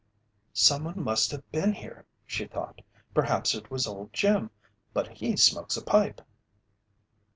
[0.55, 2.81] "Someone must have been here," she thought.
[3.13, 4.49] "Perhaps it was Old Jim,
[4.93, 6.21] but he smokes a pipe."